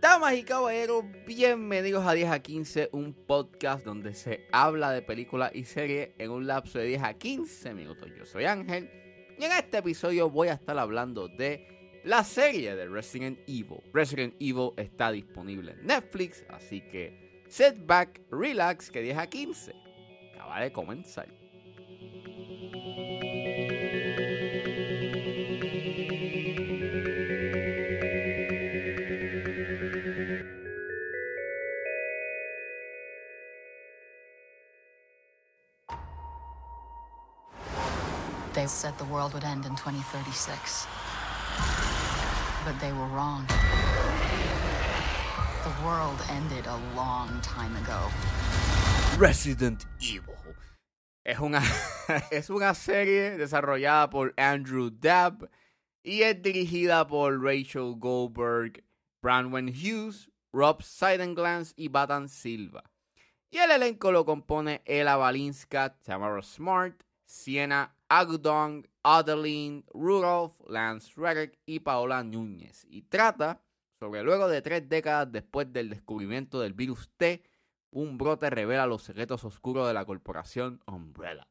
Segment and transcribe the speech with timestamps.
[0.00, 5.50] Damas y caballeros, bienvenidos a 10 a 15, un podcast donde se habla de películas
[5.54, 8.08] y series en un lapso de 10 a 15 minutos.
[8.16, 8.88] Yo soy Ángel
[9.38, 13.82] y en este episodio voy a estar hablando de la serie de Resident Evil.
[13.92, 19.74] Resident Evil está disponible en Netflix, así que sit back, relax, que 10 a 15
[20.32, 21.39] acaba de comenzar.
[22.72, 22.78] They
[38.66, 40.86] said the world would end in 2036.
[42.64, 43.44] But they were wrong.
[45.64, 48.08] The world ended a long time ago.
[49.18, 50.36] Resident Evil.
[51.30, 51.62] Es una,
[52.32, 55.48] es una serie desarrollada por Andrew Dabb
[56.02, 58.82] y es dirigida por Rachel Goldberg,
[59.22, 62.82] Branwen Hughes, Rob Seidenglans y Batan Silva.
[63.48, 71.56] Y el elenco lo compone Ella Balinska, Tamara Smart, Sienna Agudong, Adeline, Rudolph, Lance Reddick
[71.64, 72.84] y Paola Núñez.
[72.90, 73.62] Y trata
[74.00, 77.40] sobre luego de tres décadas después del descubrimiento del virus T,
[77.90, 81.46] un brote revela los secretos oscuros de la corporación Umbrella.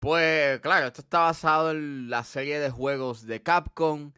[0.00, 4.12] Pues claro, esto está basado en la serie de juegos de Capcom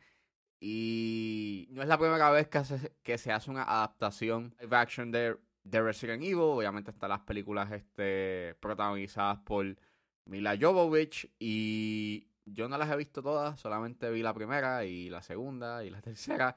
[0.59, 5.83] y no es la primera vez que se, hace una adaptación live action de, de
[5.83, 6.41] Resident Evil.
[6.41, 9.77] Obviamente están las películas este, protagonizadas por
[10.25, 15.23] Mila Jovovich y yo no las he visto todas, solamente vi la primera y la
[15.23, 16.57] segunda y la tercera.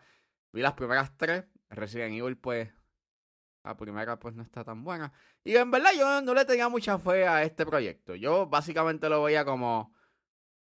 [0.51, 1.45] Vi las primeras tres.
[1.69, 2.69] Resident Evil, pues,
[3.63, 5.11] la primera pues no está tan buena.
[5.43, 8.15] Y en verdad yo no le tenía mucha fe a este proyecto.
[8.15, 9.93] Yo básicamente lo veía como,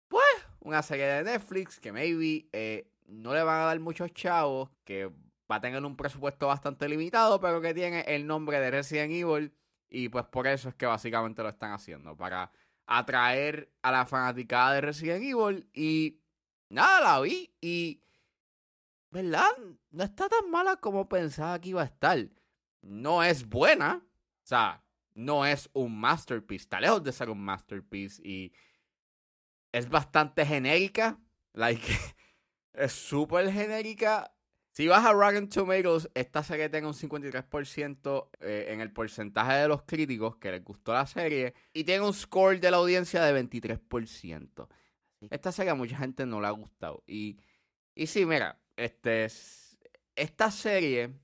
[0.09, 0.25] pues,
[0.61, 5.06] una serie de Netflix que maybe eh, no le van a dar muchos chavos, que
[5.51, 9.55] va a tener un presupuesto bastante limitado, pero que tiene el nombre de Resident Evil.
[9.89, 12.51] Y pues por eso es que básicamente lo están haciendo, para
[12.86, 15.69] atraer a la fanaticada de Resident Evil.
[15.73, 16.20] Y
[16.69, 18.01] nada, la vi y...
[19.11, 19.51] ¿Verdad?
[19.90, 22.19] No está tan mala como pensaba que iba a estar
[22.84, 24.02] no es buena.
[24.05, 24.84] O sea,
[25.14, 26.64] no es un masterpiece.
[26.64, 28.22] Está lejos de ser un masterpiece.
[28.24, 28.52] Y
[29.72, 31.18] es bastante genérica.
[31.52, 31.86] Like,
[32.72, 34.30] es súper genérica.
[34.70, 39.68] Si vas a Rotten Tomatoes, esta serie tiene un 53% eh, en el porcentaje de
[39.68, 41.55] los críticos que les gustó la serie.
[41.72, 44.68] Y tiene un score de la audiencia de 23%.
[45.30, 47.05] Esta serie a mucha gente no le ha gustado.
[47.06, 47.39] Y,
[47.95, 49.28] y sí, mira, este,
[50.16, 51.14] esta serie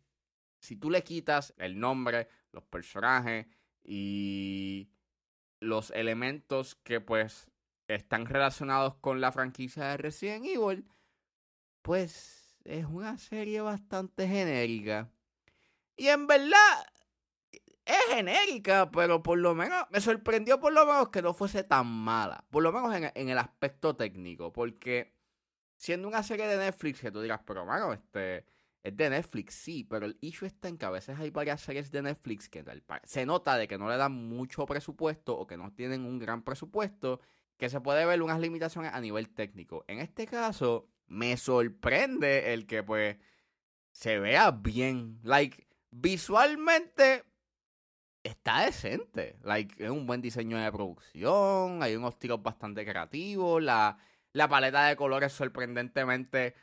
[0.61, 3.47] si tú le quitas el nombre, los personajes
[3.83, 4.91] y
[5.61, 7.51] los elementos que pues
[7.89, 10.87] están relacionados con la franquicia de Resident Evil,
[11.83, 15.11] pues es una serie bastante genérica.
[15.97, 16.87] Y en verdad
[17.85, 21.87] es genérica, pero por lo menos me sorprendió por lo menos que no fuese tan
[21.87, 22.45] mala.
[22.51, 25.15] Por lo menos en, el aspecto técnico, porque
[25.77, 28.47] siendo una serie de Netflix que tú digas, pero mano, este
[28.83, 31.91] es de Netflix, sí, pero el issue está en que a veces hay varias series
[31.91, 32.65] de Netflix que
[33.05, 36.43] se nota de que no le dan mucho presupuesto o que no tienen un gran
[36.43, 37.21] presupuesto,
[37.59, 39.85] que se puede ver unas limitaciones a nivel técnico.
[39.87, 43.19] En este caso, me sorprende el que pues
[43.93, 45.21] se vea bien.
[45.25, 47.25] Like, visualmente
[48.23, 49.39] está decente.
[49.43, 53.99] Like, es un buen diseño de producción, hay unos tiros bastante creativos, la,
[54.33, 56.55] la paleta de colores sorprendentemente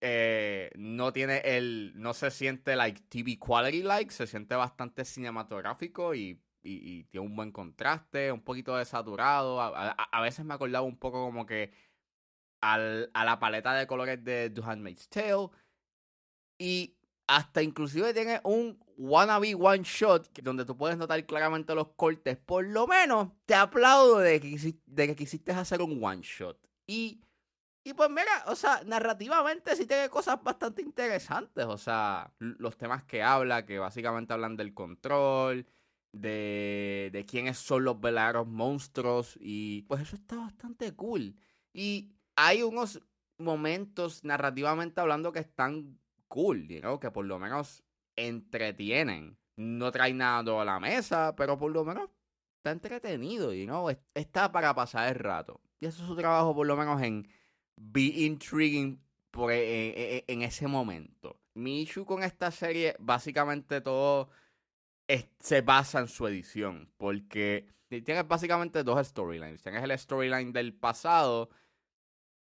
[0.00, 1.92] eh, no tiene el.
[1.96, 7.36] No se siente like TV quality like, se siente bastante cinematográfico y, y, tiene un
[7.36, 9.60] buen contraste, un poquito desaturado.
[9.60, 11.72] A, a, veces me acordaba un poco como que
[12.62, 15.50] al, a la paleta de colores de The Handmaid's Tale.
[16.58, 16.96] Y
[17.26, 22.36] hasta inclusive tiene un wannabe one shot donde tú puedes notar claramente los cortes.
[22.38, 26.58] Por lo menos te aplaudo de que quisiste hacer un one shot.
[26.86, 27.22] Y
[27.82, 31.64] y pues mira, o sea, narrativamente sí tiene cosas bastante interesantes.
[31.64, 35.66] O sea, los temas que habla, que básicamente hablan del control,
[36.12, 39.38] de, de quiénes son los verdaderos monstruos.
[39.40, 41.34] Y pues eso está bastante cool.
[41.72, 43.00] Y hay unos
[43.38, 45.98] momentos narrativamente hablando que están
[46.28, 47.00] cool, ¿no?
[47.00, 47.82] que por lo menos
[48.16, 49.38] entretienen.
[49.56, 52.08] No trae nada a la mesa, pero por lo menos
[52.58, 53.88] está entretenido, ¿no?
[54.14, 55.60] Está para pasar el rato.
[55.80, 57.28] Y eso es su trabajo, por lo menos en
[57.80, 59.00] be intriguing
[59.30, 61.40] por, eh, eh, eh, en ese momento.
[61.54, 64.30] Mi issue con esta serie, básicamente todo
[65.40, 69.62] se basa en su edición, porque tienes básicamente dos storylines.
[69.62, 71.50] Tienes el storyline del pasado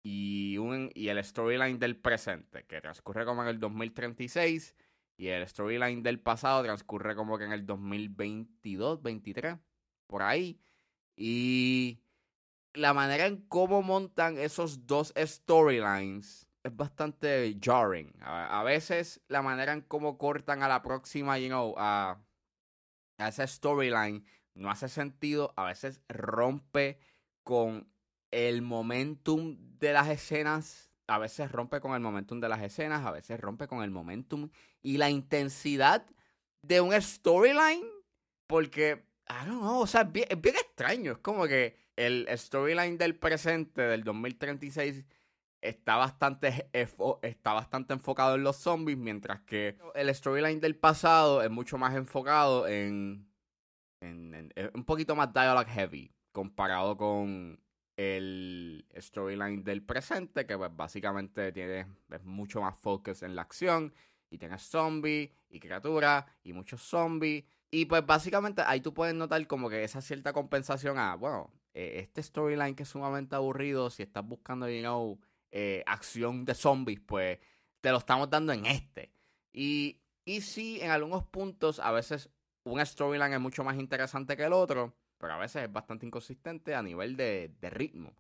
[0.02, 4.74] y, un, y el storyline del presente, que transcurre como en el 2036.
[5.16, 9.56] Y el storyline del pasado transcurre como que en el 2022, 23,
[10.06, 10.60] por ahí.
[11.16, 12.00] Y
[12.78, 18.14] la manera en cómo montan esos dos storylines es bastante jarring.
[18.20, 22.20] A, veces la manera en cómo cortan a la próxima, you know, a,
[23.18, 25.52] a esa storyline no hace sentido.
[25.56, 26.98] A veces rompe
[27.42, 27.90] con
[28.30, 30.90] el momentum de las escenas.
[31.06, 33.04] A veces rompe con el momentum de las escenas.
[33.04, 34.50] A veces rompe con el momentum
[34.82, 36.06] y la intensidad
[36.62, 37.86] de un storyline.
[38.46, 41.12] Porque, I don't know, o sea, es bien extraño.
[41.12, 45.04] Es como que el storyline del presente, del 2036,
[45.60, 51.50] está bastante, está bastante enfocado en los zombies, mientras que el storyline del pasado es
[51.50, 53.28] mucho más enfocado en,
[54.00, 57.60] en, un poquito más dialogue heavy, comparado con
[57.96, 63.92] el storyline del presente, que pues básicamente tiene es mucho más focus en la acción,
[64.30, 67.44] y tienes zombies, y criaturas, y muchos zombies.
[67.70, 72.00] Y pues básicamente ahí tú puedes notar como que esa cierta compensación a, bueno, eh,
[72.00, 75.20] este storyline que es sumamente aburrido, si estás buscando, you know,
[75.50, 77.38] eh, acción de zombies, pues
[77.80, 79.12] te lo estamos dando en este.
[79.52, 82.30] Y, y sí, en algunos puntos, a veces
[82.64, 86.74] un storyline es mucho más interesante que el otro, pero a veces es bastante inconsistente
[86.74, 88.14] a nivel de, de ritmo.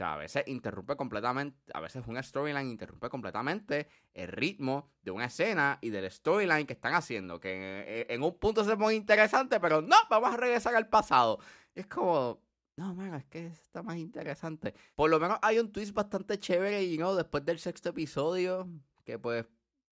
[0.00, 5.10] O sea, a veces interrumpe completamente, a veces un storyline interrumpe completamente el ritmo de
[5.10, 9.60] una escena y del storyline que están haciendo, que en, un punto se pone interesante,
[9.60, 11.38] pero no, vamos a regresar al pasado.
[11.74, 12.40] Es como,
[12.76, 14.72] no, man, es que está más interesante.
[14.94, 18.70] Por lo menos hay un twist bastante chévere, y no, después del sexto episodio,
[19.04, 19.44] que pues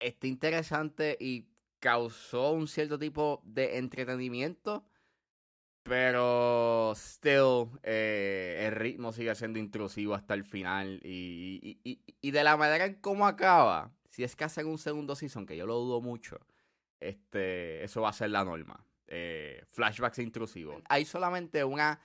[0.01, 1.47] está interesante y
[1.79, 4.85] causó un cierto tipo de entretenimiento.
[5.83, 11.01] Pero still, eh, el ritmo sigue siendo intrusivo hasta el final.
[11.03, 11.81] Y,
[12.21, 15.57] y, de la manera en cómo acaba, si es que hacen un segundo season, que
[15.57, 16.39] yo lo dudo mucho,
[17.01, 18.85] este, eso va a ser la norma.
[19.09, 20.83] Eh, flashbacks intrusivos.
[20.89, 22.01] Hay solamente una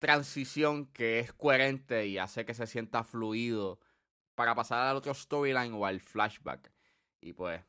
[0.00, 3.78] transición que es coherente y hace que se sienta fluido
[4.34, 6.72] para pasar al otro storyline o al flashback.
[7.20, 7.62] Y pues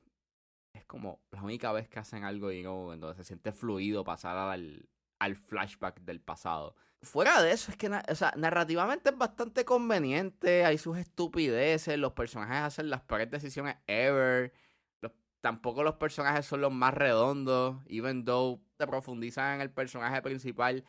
[0.74, 4.38] es como la única vez que hacen algo y no, entonces se siente fluido pasar
[4.38, 4.90] al,
[5.22, 6.76] al flashback del pasado.
[7.04, 12.14] Fuera de eso, es que o sea, narrativamente es bastante conveniente, hay sus estupideces, los
[12.14, 14.52] personajes hacen las peores decisiones ever.
[15.42, 20.84] tampoco los personajes son los más redondos, even though te profundizan en el personaje principal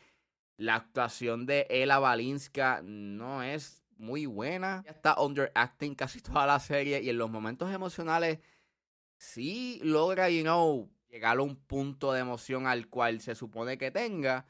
[0.57, 4.83] la actuación de Ella Balinska no es muy buena.
[4.87, 8.39] Está underacting casi toda la serie y en los momentos emocionales
[9.17, 13.91] sí logra, you know, llegar a un punto de emoción al cual se supone que
[13.91, 14.47] tenga,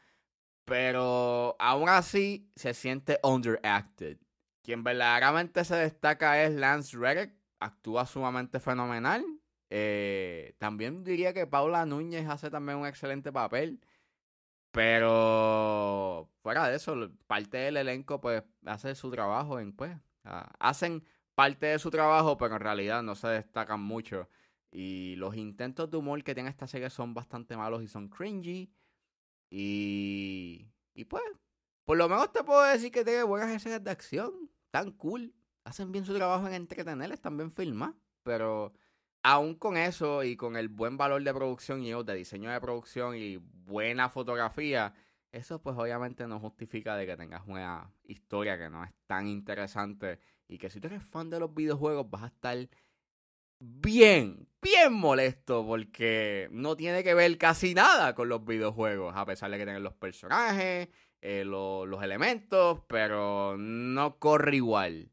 [0.64, 4.18] pero aún así se siente underacted.
[4.62, 9.26] Quien verdaderamente se destaca es Lance Reddick, actúa sumamente fenomenal.
[9.70, 13.82] Eh, también diría que Paula Núñez hace también un excelente papel.
[14.72, 19.96] Pero fuera de eso, parte del elenco pues hace su trabajo en pues
[20.60, 21.04] hacen
[21.36, 24.30] parte de su trabajo, pero en realidad no se destacan mucho.
[24.76, 28.74] Y los intentos de humor que tiene esta serie son bastante malos y son cringy.
[29.52, 31.22] Y, y pues,
[31.86, 35.32] por lo menos te puedo decir que tiene buenas escenas de acción, tan cool.
[35.64, 37.96] Hacen bien su trabajo en entretener, están bien filmadas.
[38.24, 38.74] Pero
[39.22, 43.16] aún con eso y con el buen valor de producción y de diseño de producción
[43.16, 44.96] y buena fotografía,
[45.32, 50.20] eso pues obviamente no justifica de que tengas una historia que no es tan interesante
[50.48, 52.58] y que si tú eres fan de los videojuegos vas a estar
[53.64, 59.50] bien, bien molesto porque no tiene que ver casi nada con los videojuegos, a pesar
[59.52, 60.90] de que tengan los personajes,
[61.22, 65.12] eh, los elementos, pero no corre igual.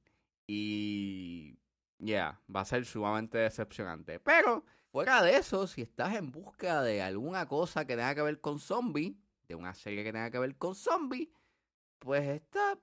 [0.49, 1.59] Y
[1.99, 4.19] ya, va a ser sumamente decepcionante.
[4.19, 8.41] Pero, fuera de eso, si estás en busca de alguna cosa que tenga que ver
[8.41, 9.15] con zombies,
[9.47, 11.29] de una serie que tenga que ver con zombies,
[12.01, 12.81] pues esta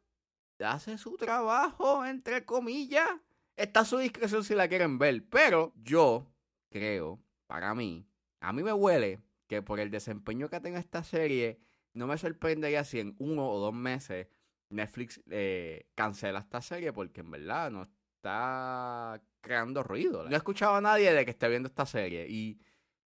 [0.59, 3.09] hace su trabajo, entre comillas.
[3.57, 5.27] Está a su discreción si la quieren ver.
[5.29, 6.27] Pero yo
[6.69, 8.07] creo, para mí,
[8.39, 11.59] a mí me huele que por el desempeño que tenga esta serie,
[11.93, 14.27] no me sorprendería si en uno o dos meses
[14.69, 20.23] Netflix eh, cancela esta serie porque en verdad no está creando ruido.
[20.25, 22.27] No he escuchado a nadie de que esté viendo esta serie.
[22.29, 22.59] Y,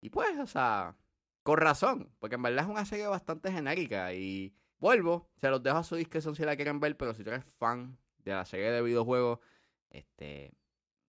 [0.01, 0.95] y pues, o sea,
[1.41, 4.13] con razón, porque en verdad es una serie bastante genérica.
[4.13, 7.31] Y vuelvo, se los dejo a su discreción si la quieren ver, pero si tú
[7.31, 9.39] eres fan de la serie de videojuegos,
[9.97, 10.53] este,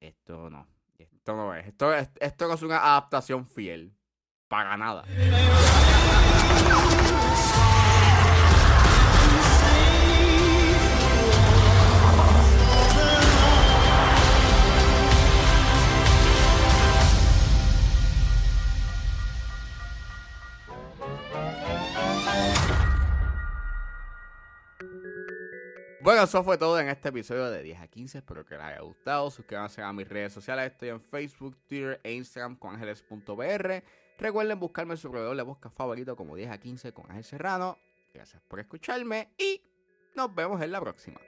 [0.01, 0.67] esto no.
[0.99, 1.67] Esto no es.
[1.67, 3.95] Esto, esto no es una adaptación fiel.
[4.49, 5.05] Para nada.
[26.07, 28.19] Bueno, eso fue todo en este episodio de 10 a 15.
[28.19, 29.29] Espero que les haya gustado.
[29.29, 30.71] Suscríbanse a mis redes sociales.
[30.71, 33.83] Estoy en Facebook, Twitter e Instagram con ángeles.br.
[34.17, 37.77] Recuerden buscarme su proveedor de podcast favorito como 10 a 15 con Ángel Serrano.
[38.15, 39.61] Gracias por escucharme y
[40.15, 41.19] nos vemos en la próxima.